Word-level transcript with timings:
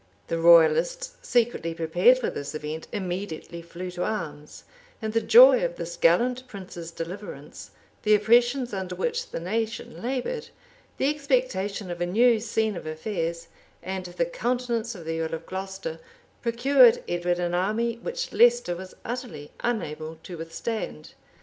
The 0.29 0.39
royalists, 0.39 1.15
secretly 1.21 1.75
prepared 1.75 2.17
for 2.17 2.31
this 2.31 2.55
event, 2.55 2.87
immediately 2.91 3.61
flew 3.61 3.91
to 3.91 4.03
arms; 4.03 4.63
and 4.99 5.13
the 5.13 5.21
joy 5.21 5.63
of 5.63 5.75
this 5.75 5.95
gallant 5.95 6.47
prince's 6.47 6.89
deliverance, 6.89 7.69
the 8.01 8.15
oppressions 8.15 8.73
under 8.73 8.95
which 8.95 9.29
the 9.29 9.39
nation 9.39 10.01
labored, 10.01 10.49
the 10.97 11.07
expectation 11.07 11.91
of 11.91 12.01
a 12.01 12.07
new 12.07 12.39
scene 12.39 12.75
of 12.75 12.87
affairs, 12.87 13.47
and 13.83 14.05
the 14.05 14.25
countenance 14.25 14.95
of 14.95 15.05
the 15.05 15.19
earl 15.21 15.35
of 15.35 15.45
Glocester, 15.45 15.99
procured 16.41 17.03
Edward 17.07 17.37
an 17.37 17.53
army 17.53 17.97
which 18.01 18.33
Leicester 18.33 18.75
was 18.75 18.95
utterly 19.05 19.51
unable 19.59 20.15
to 20.23 20.35
withstand. 20.35 21.13